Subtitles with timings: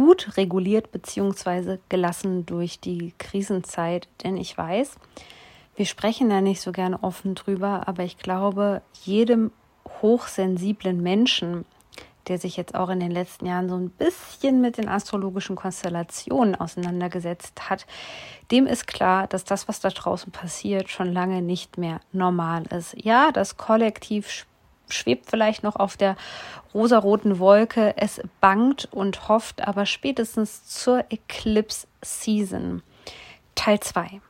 [0.00, 1.76] gut reguliert bzw.
[1.90, 4.08] gelassen durch die Krisenzeit.
[4.24, 4.94] Denn ich weiß,
[5.76, 9.52] wir sprechen da nicht so gerne offen drüber, aber ich glaube, jedem
[10.00, 11.66] hochsensiblen Menschen,
[12.28, 16.54] der sich jetzt auch in den letzten Jahren so ein bisschen mit den astrologischen Konstellationen
[16.54, 17.86] auseinandergesetzt hat,
[18.50, 22.96] dem ist klar, dass das, was da draußen passiert, schon lange nicht mehr normal ist.
[22.96, 24.46] Ja, das Kollektiv
[24.94, 26.16] schwebt vielleicht noch auf der
[26.74, 32.82] rosaroten Wolke, es bangt und hofft, aber spätestens zur Eclipse Season,
[33.54, 34.20] Teil 2,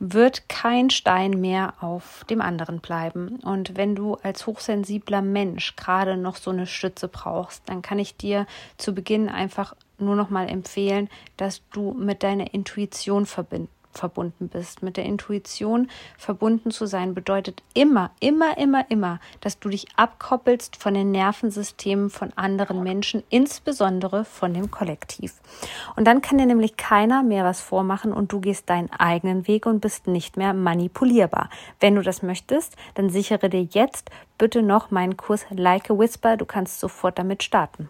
[0.00, 3.40] wird kein Stein mehr auf dem anderen bleiben.
[3.42, 8.16] Und wenn du als hochsensibler Mensch gerade noch so eine Stütze brauchst, dann kann ich
[8.16, 8.46] dir
[8.76, 14.82] zu Beginn einfach nur noch mal empfehlen, dass du mit deiner Intuition verbindest verbunden bist.
[14.82, 20.76] Mit der Intuition verbunden zu sein bedeutet immer, immer, immer, immer, dass du dich abkoppelst
[20.76, 25.34] von den Nervensystemen von anderen Menschen, insbesondere von dem Kollektiv.
[25.96, 29.66] Und dann kann dir nämlich keiner mehr was vormachen und du gehst deinen eigenen Weg
[29.66, 31.50] und bist nicht mehr manipulierbar.
[31.80, 36.36] Wenn du das möchtest, dann sichere dir jetzt bitte noch meinen Kurs Like a Whisper.
[36.36, 37.88] Du kannst sofort damit starten.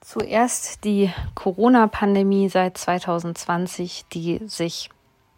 [0.00, 4.88] Zuerst die Corona-Pandemie seit 2020, die sich,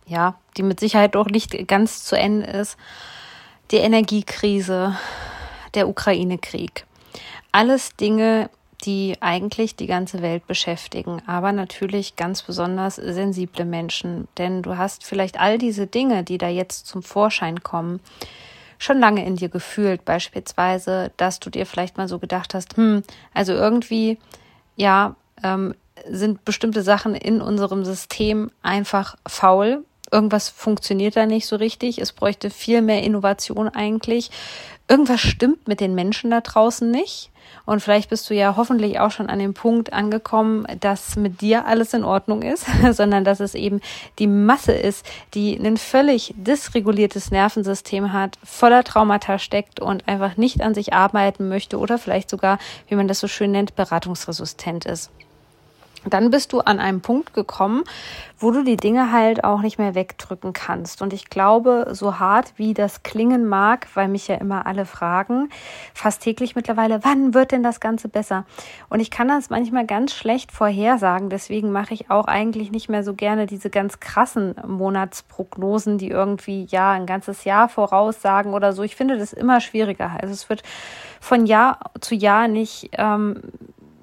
[0.07, 2.77] ja, die mit Sicherheit doch nicht ganz zu Ende ist.
[3.73, 4.97] Die Energiekrise,
[5.75, 6.87] der Ukraine-Krieg.
[7.51, 8.51] Alles Dinge,
[8.85, 14.29] die eigentlich die ganze Welt beschäftigen, aber natürlich ganz besonders sensible Menschen.
[14.39, 18.01] Denn du hast vielleicht all diese Dinge, die da jetzt zum Vorschein kommen,
[18.79, 20.05] schon lange in dir gefühlt.
[20.05, 23.03] Beispielsweise, dass du dir vielleicht mal so gedacht hast, hm,
[23.35, 24.19] also irgendwie
[24.77, 25.75] ja, ähm,
[26.09, 29.85] sind bestimmte Sachen in unserem System einfach faul.
[30.13, 31.99] Irgendwas funktioniert da nicht so richtig.
[31.99, 34.31] Es bräuchte viel mehr Innovation eigentlich.
[34.87, 37.31] Irgendwas stimmt mit den Menschen da draußen nicht.
[37.65, 41.67] Und vielleicht bist du ja hoffentlich auch schon an dem Punkt angekommen, dass mit dir
[41.67, 43.81] alles in Ordnung ist, sondern dass es eben
[44.19, 50.61] die Masse ist, die ein völlig dysreguliertes Nervensystem hat, voller Traumata steckt und einfach nicht
[50.61, 52.59] an sich arbeiten möchte oder vielleicht sogar,
[52.89, 55.11] wie man das so schön nennt, beratungsresistent ist
[56.05, 57.85] dann bist du an einem Punkt gekommen,
[58.39, 61.01] wo du die Dinge halt auch nicht mehr wegdrücken kannst.
[61.01, 65.49] Und ich glaube, so hart wie das klingen mag, weil mich ja immer alle fragen,
[65.95, 68.45] fast täglich mittlerweile, wann wird denn das Ganze besser?
[68.89, 71.31] Und ich kann das manchmal ganz schlecht vorhersagen.
[71.31, 76.67] Deswegen mache ich auch eigentlich nicht mehr so gerne diese ganz krassen Monatsprognosen, die irgendwie
[76.69, 78.83] ja ein ganzes Jahr voraussagen oder so.
[78.83, 80.11] Ich finde das immer schwieriger.
[80.21, 80.63] Also es wird
[81.21, 83.41] von Jahr zu Jahr nicht ähm,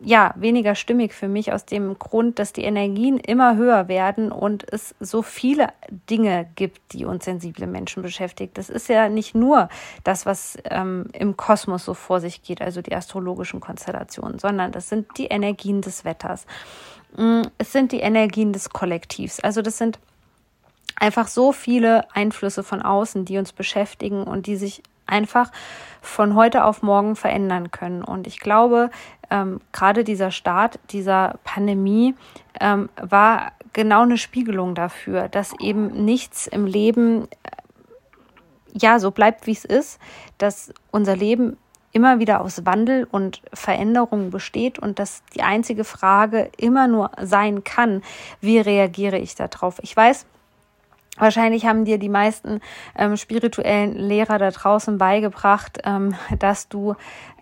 [0.02, 4.72] ja, weniger stimmig für mich aus dem Grund, dass die Energien immer höher werden und
[4.72, 5.70] es so viele
[6.10, 8.58] Dinge gibt, die uns sensible Menschen beschäftigt.
[8.58, 9.70] Das ist ja nicht nur
[10.04, 14.90] das, was ähm, im Kosmos so vor sich geht, also die astrologischen Konstellationen, sondern das
[14.90, 16.46] sind die Energien des Wetters.
[17.18, 19.40] Mm, es sind die Energien des Kollektivs.
[19.40, 20.00] Also das sind
[20.96, 25.52] einfach so viele Einflüsse von außen, die uns beschäftigen und die sich einfach
[26.02, 28.03] von heute auf morgen verändern können.
[28.03, 28.90] Und ich glaube,
[29.30, 32.16] ähm, gerade dieser Start dieser Pandemie
[32.59, 37.52] ähm, war genau eine Spiegelung dafür, dass eben nichts im Leben äh,
[38.74, 40.00] ja so bleibt, wie es ist,
[40.38, 41.58] dass unser Leben
[41.92, 47.64] immer wieder aus Wandel und Veränderung besteht und dass die einzige Frage immer nur sein
[47.64, 48.03] kann,
[48.42, 49.80] wie reagiere ich darauf.
[49.81, 50.25] Ich weiß,
[51.19, 52.62] Wahrscheinlich haben dir die meisten
[52.97, 56.95] ähm, spirituellen Lehrer da draußen beigebracht, ähm, dass du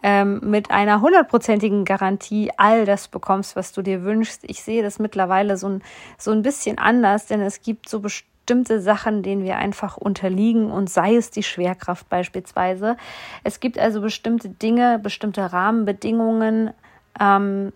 [0.04, 4.44] ähm, mit einer hundertprozentigen Garantie all das bekommst, was du dir wünschst.
[4.44, 5.84] Ich sehe das mittlerweile so ein,
[6.18, 10.90] so ein bisschen anders, denn es gibt so bestimmte Sachen, denen wir einfach unterliegen und
[10.90, 12.98] sei es die Schwerkraft beispielsweise.
[13.44, 16.72] Es gibt also bestimmte Dinge, bestimmte Rahmenbedingungen,
[17.20, 17.74] ähm,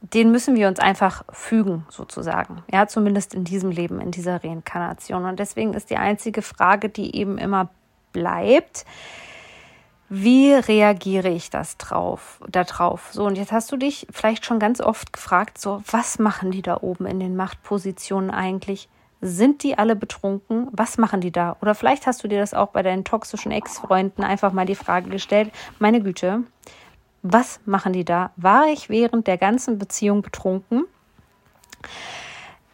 [0.00, 2.62] den müssen wir uns einfach fügen, sozusagen.
[2.72, 5.24] Ja, zumindest in diesem Leben, in dieser Reinkarnation.
[5.24, 7.70] Und deswegen ist die einzige Frage, die eben immer
[8.12, 8.84] bleibt,
[10.08, 13.08] wie reagiere ich das drauf, da drauf?
[13.10, 16.62] So, und jetzt hast du dich vielleicht schon ganz oft gefragt, so, was machen die
[16.62, 18.88] da oben in den Machtpositionen eigentlich?
[19.20, 20.68] Sind die alle betrunken?
[20.70, 21.56] Was machen die da?
[21.60, 25.10] Oder vielleicht hast du dir das auch bei deinen toxischen Ex-Freunden einfach mal die Frage
[25.10, 25.50] gestellt,
[25.80, 26.44] meine Güte,
[27.28, 28.30] Was machen die da?
[28.36, 30.84] War ich während der ganzen Beziehung betrunken?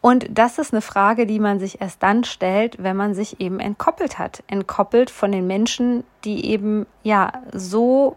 [0.02, 3.60] Und das ist eine Frage, die man sich erst dann stellt, wenn man sich eben
[3.60, 4.42] entkoppelt hat.
[4.48, 8.16] Entkoppelt von den Menschen, die eben ja so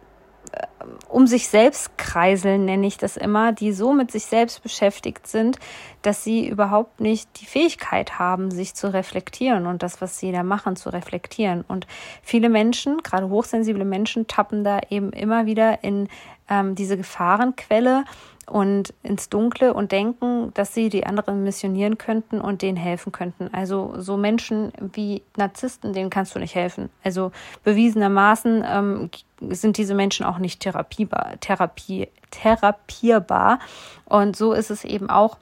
[1.10, 5.58] um sich selbst kreiseln, nenne ich das immer, die so mit sich selbst beschäftigt sind,
[6.02, 10.44] dass sie überhaupt nicht die Fähigkeit haben, sich zu reflektieren und das, was sie da
[10.44, 11.64] machen, zu reflektieren.
[11.68, 11.88] Und
[12.22, 16.10] viele Menschen, gerade hochsensible Menschen, tappen da eben immer wieder in
[16.50, 18.04] ähm, diese Gefahrenquelle
[18.46, 23.50] und ins Dunkle und denken, dass sie die anderen missionieren könnten und denen helfen könnten.
[23.54, 26.90] Also so Menschen wie Narzissten, denen kannst du nicht helfen.
[27.04, 27.32] Also
[27.64, 29.10] bewiesenermaßen ähm,
[29.50, 33.60] sind diese Menschen auch nicht therapiebar, Therapie, therapierbar.
[34.06, 35.38] Und so ist es eben auch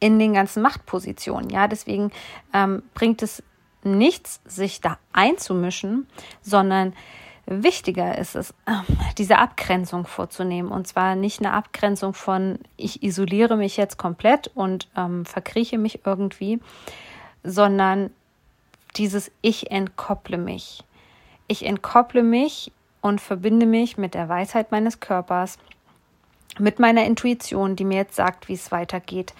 [0.00, 1.50] in den ganzen Machtpositionen.
[1.50, 2.12] Ja, deswegen
[2.52, 3.42] ähm, bringt es
[3.82, 6.06] nichts, sich da einzumischen,
[6.42, 6.92] sondern
[7.50, 8.52] Wichtiger ist es,
[9.16, 10.70] diese Abgrenzung vorzunehmen.
[10.70, 16.00] Und zwar nicht eine Abgrenzung von, ich isoliere mich jetzt komplett und ähm, verkrieche mich
[16.04, 16.60] irgendwie,
[17.42, 18.10] sondern
[18.96, 20.84] dieses Ich entkopple mich.
[21.46, 25.58] Ich entkopple mich und verbinde mich mit der Weisheit meines Körpers,
[26.58, 29.32] mit meiner Intuition, die mir jetzt sagt, wie es weitergeht.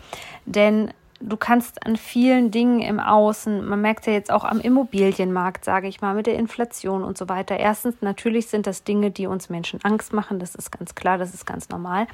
[0.46, 5.64] Denn du kannst an vielen Dingen im Außen, man merkt ja jetzt auch am Immobilienmarkt,
[5.64, 7.58] sage ich mal, mit der Inflation und so weiter.
[7.58, 11.34] Erstens, natürlich sind das Dinge, die uns Menschen Angst machen, das ist ganz klar, das
[11.34, 12.06] ist ganz normal.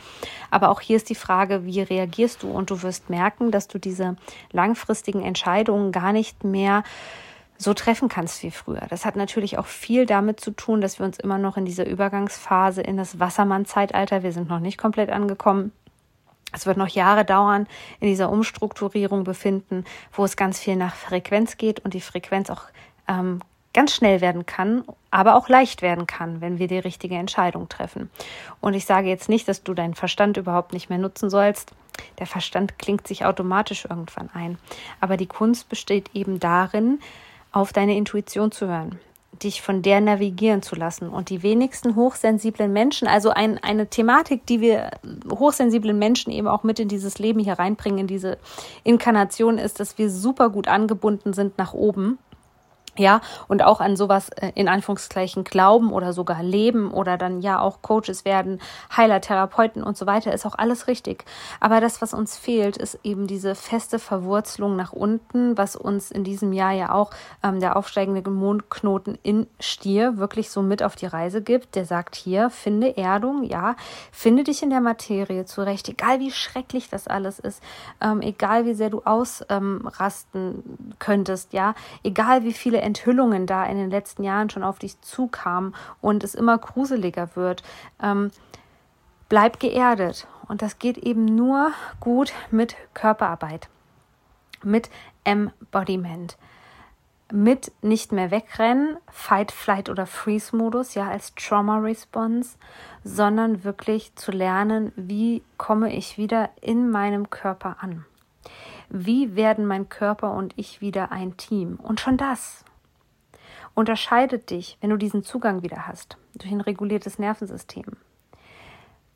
[0.51, 2.51] Aber auch hier ist die Frage, wie reagierst du?
[2.51, 4.17] Und du wirst merken, dass du diese
[4.53, 6.83] langfristigen Entscheidungen gar nicht mehr
[7.57, 8.83] so treffen kannst wie früher.
[8.91, 11.87] Das hat natürlich auch viel damit zu tun, dass wir uns immer noch in dieser
[11.87, 15.73] Übergangsphase in das Wassermann-Zeitalter, wir sind noch nicht komplett angekommen,
[16.55, 17.67] es wird noch Jahre dauern,
[18.01, 22.63] in dieser Umstrukturierung befinden, wo es ganz viel nach Frequenz geht und die Frequenz auch
[23.09, 23.41] ähm,
[23.73, 28.09] ganz schnell werden kann, aber auch leicht werden kann, wenn wir die richtige Entscheidung treffen.
[28.61, 31.73] Und ich sage jetzt nicht, dass du deinen Verstand überhaupt nicht mehr nutzen sollst.
[32.19, 34.59] Der Verstand klingt sich automatisch irgendwann ein.
[35.01, 37.01] Aber die Kunst besteht eben darin,
[37.53, 38.99] auf deine Intuition zu hören
[39.43, 41.09] dich von der navigieren zu lassen.
[41.09, 44.91] Und die wenigsten hochsensiblen Menschen, also ein, eine Thematik, die wir
[45.31, 48.39] hochsensiblen Menschen eben auch mit in dieses Leben hier reinbringen, in diese
[48.85, 52.19] Inkarnation, ist, dass wir super gut angebunden sind nach oben
[52.97, 57.61] ja, und auch an sowas äh, in Anführungszeichen glauben oder sogar leben oder dann ja
[57.61, 58.61] auch Coaches werden,
[58.97, 61.25] Heiler, Therapeuten und so weiter, ist auch alles richtig.
[61.61, 66.25] Aber das, was uns fehlt, ist eben diese feste Verwurzelung nach unten, was uns in
[66.25, 67.11] diesem Jahr ja auch
[67.43, 71.75] ähm, der aufsteigende Mondknoten in Stier wirklich so mit auf die Reise gibt.
[71.75, 73.75] Der sagt hier, finde Erdung, ja,
[74.13, 77.63] finde dich in der Materie zurecht, egal wie schrecklich das alles ist,
[78.01, 81.75] ähm, egal wie sehr du ausrasten ähm, könntest, ja,
[82.05, 86.35] egal wie viele Enthüllungen da in den letzten Jahren schon auf dich zukamen und es
[86.35, 87.63] immer gruseliger wird.
[88.03, 88.31] Ähm,
[89.29, 90.27] bleib geerdet.
[90.49, 93.69] Und das geht eben nur gut mit Körperarbeit,
[94.63, 94.91] mit
[95.25, 96.37] Embodiment,
[97.33, 102.59] mit nicht mehr wegrennen, Fight, Flight oder Freeze-Modus, ja, als Trauma-Response,
[103.03, 108.05] sondern wirklich zu lernen, wie komme ich wieder in meinem Körper an.
[108.91, 111.81] Wie werden mein Körper und ich wieder ein Team?
[111.83, 112.65] Und schon das
[113.75, 117.85] unterscheidet dich, wenn du diesen Zugang wieder hast, durch ein reguliertes Nervensystem,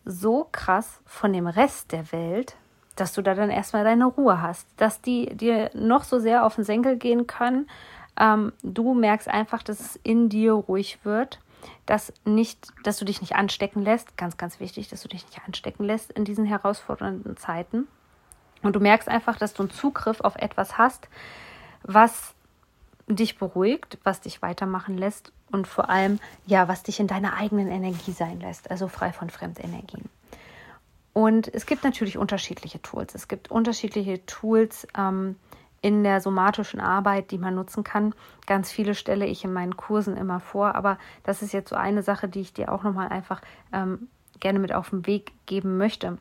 [0.05, 2.57] so krass von dem Rest der Welt,
[2.97, 6.57] dass du da dann erstmal deine Ruhe hast, dass die dir noch so sehr auf
[6.57, 7.69] den Senkel gehen können.
[8.19, 11.39] Ähm, du merkst einfach, dass es in dir ruhig wird,
[11.87, 14.17] dass, nicht, dass du dich nicht anstecken lässt.
[14.17, 17.87] Ganz, ganz wichtig, dass du dich nicht anstecken lässt in diesen herausfordernden Zeiten.
[18.63, 21.09] Und du merkst einfach, dass du einen Zugriff auf etwas hast,
[21.83, 22.35] was
[23.09, 27.69] dich beruhigt, was dich weitermachen lässt und vor allem, ja, was dich in deiner eigenen
[27.69, 30.05] Energie sein lässt, also frei von Fremdenergien.
[31.13, 33.15] Und es gibt natürlich unterschiedliche Tools.
[33.15, 35.37] Es gibt unterschiedliche Tools ähm,
[35.81, 38.15] in der somatischen Arbeit, die man nutzen kann.
[38.47, 42.03] Ganz viele stelle ich in meinen Kursen immer vor, aber das ist jetzt so eine
[42.03, 43.41] Sache, die ich dir auch nochmal einfach
[43.73, 46.19] ähm, gerne mit auf den Weg geben möchte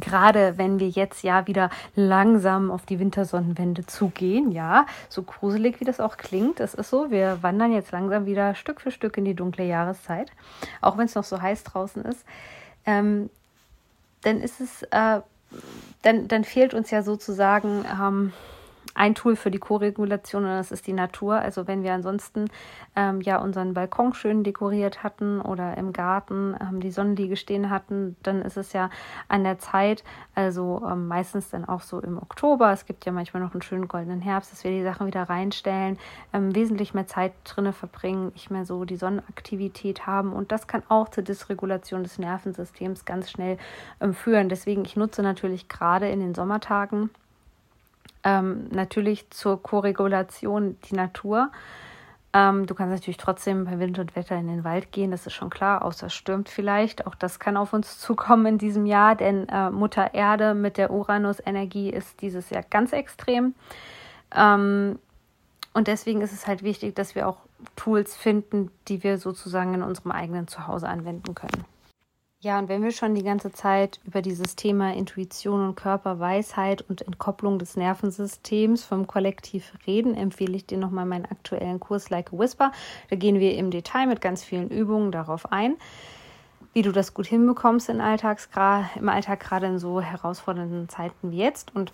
[0.00, 5.84] gerade wenn wir jetzt ja wieder langsam auf die Wintersonnenwende zugehen, ja, so gruselig wie
[5.84, 9.24] das auch klingt, es ist so, wir wandern jetzt langsam wieder Stück für Stück in
[9.24, 10.30] die dunkle Jahreszeit,
[10.80, 12.24] auch wenn es noch so heiß draußen ist,
[12.86, 13.30] ähm,
[14.22, 15.20] dann ist es, äh,
[16.02, 18.32] dann, dann fehlt uns ja sozusagen ähm,
[18.94, 21.36] ein Tool für die Koregulation und das ist die Natur.
[21.36, 22.46] Also wenn wir ansonsten
[22.94, 28.16] ähm, ja unseren Balkon schön dekoriert hatten oder im Garten ähm, die Sonnenliege stehen hatten,
[28.22, 28.90] dann ist es ja
[29.28, 32.72] an der Zeit, also ähm, meistens dann auch so im Oktober.
[32.72, 35.98] Es gibt ja manchmal noch einen schönen goldenen Herbst, dass wir die Sachen wieder reinstellen,
[36.32, 40.82] ähm, wesentlich mehr Zeit drinne verbringen, nicht mehr so die Sonnenaktivität haben und das kann
[40.88, 43.58] auch zur Dysregulation des Nervensystems ganz schnell
[44.00, 44.48] ähm, führen.
[44.48, 47.10] Deswegen ich nutze natürlich gerade in den Sommertagen
[48.24, 51.50] ähm, natürlich zur Korregulation die Natur.
[52.32, 55.34] Ähm, du kannst natürlich trotzdem bei Wind und Wetter in den Wald gehen, das ist
[55.34, 57.06] schon klar, außer stürmt vielleicht.
[57.06, 60.90] Auch das kann auf uns zukommen in diesem Jahr, denn äh, Mutter Erde mit der
[60.90, 63.54] Uranus-Energie ist dieses Jahr ganz extrem.
[64.34, 64.98] Ähm,
[65.74, 67.38] und deswegen ist es halt wichtig, dass wir auch
[67.76, 71.64] Tools finden, die wir sozusagen in unserem eigenen Zuhause anwenden können.
[72.44, 77.00] Ja, und wenn wir schon die ganze Zeit über dieses Thema Intuition und Körperweisheit und
[77.00, 82.38] Entkopplung des Nervensystems vom Kollektiv reden, empfehle ich dir nochmal meinen aktuellen Kurs Like a
[82.38, 82.70] Whisper.
[83.08, 85.76] Da gehen wir im Detail mit ganz vielen Übungen darauf ein,
[86.74, 88.50] wie du das gut hinbekommst im, Alltags,
[88.94, 91.74] im Alltag, gerade in so herausfordernden Zeiten wie jetzt.
[91.74, 91.92] Und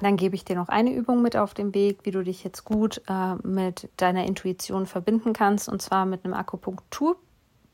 [0.00, 2.64] dann gebe ich dir noch eine Übung mit auf den Weg, wie du dich jetzt
[2.64, 7.18] gut äh, mit deiner Intuition verbinden kannst, und zwar mit einem Akupunktur.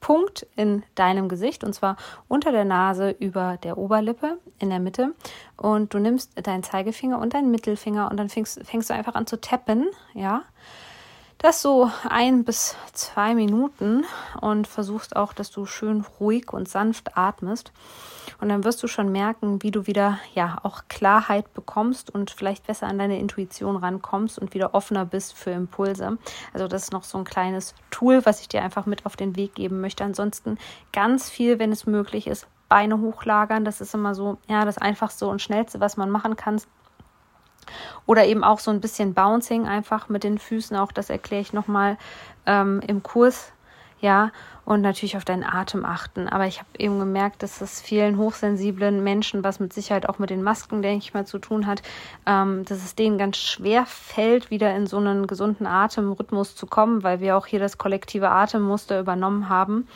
[0.06, 1.96] Punkt in deinem Gesicht und zwar
[2.28, 5.14] unter der Nase über der Oberlippe in der Mitte.
[5.56, 9.26] Und du nimmst deinen Zeigefinger und deinen Mittelfinger und dann fängst, fängst du einfach an
[9.26, 10.44] zu tappen, ja.
[11.46, 14.04] Das so ein bis zwei Minuten
[14.40, 17.70] und versuchst auch, dass du schön ruhig und sanft atmest.
[18.40, 22.66] Und dann wirst du schon merken, wie du wieder ja auch Klarheit bekommst und vielleicht
[22.66, 26.18] besser an deine Intuition rankommst und wieder offener bist für Impulse.
[26.52, 29.36] Also das ist noch so ein kleines Tool, was ich dir einfach mit auf den
[29.36, 30.02] Weg geben möchte.
[30.02, 30.58] Ansonsten
[30.92, 33.64] ganz viel, wenn es möglich ist, Beine hochlagern.
[33.64, 36.60] Das ist immer so, ja, das einfachste und schnellste, was man machen kann.
[38.06, 40.76] Oder eben auch so ein bisschen Bouncing einfach mit den Füßen.
[40.76, 41.96] Auch das erkläre ich nochmal
[42.46, 43.52] ähm, im Kurs
[44.00, 44.30] ja,
[44.64, 46.28] und natürlich auf deinen Atem achten.
[46.28, 50.30] Aber ich habe eben gemerkt, dass es vielen hochsensiblen Menschen, was mit Sicherheit auch mit
[50.30, 51.82] den Masken, denke ich mal, zu tun hat,
[52.26, 57.02] ähm, dass es denen ganz schwer fällt, wieder in so einen gesunden Atemrhythmus zu kommen,
[57.02, 59.88] weil wir auch hier das kollektive Atemmuster übernommen haben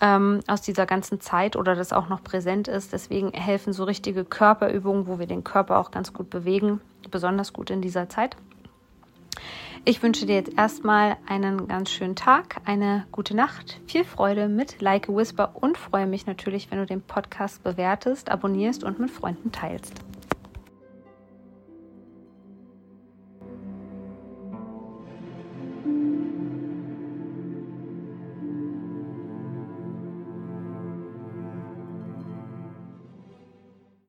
[0.00, 2.92] ähm, aus dieser ganzen Zeit oder das auch noch präsent ist.
[2.92, 6.80] Deswegen helfen so richtige Körperübungen, wo wir den Körper auch ganz gut bewegen,
[7.10, 8.36] besonders gut in dieser Zeit.
[9.86, 14.82] Ich wünsche dir jetzt erstmal einen ganz schönen Tag, eine gute Nacht, viel Freude mit
[14.82, 19.52] Like Whisper und freue mich natürlich, wenn du den Podcast bewertest, abonnierst und mit Freunden
[19.52, 19.94] teilst.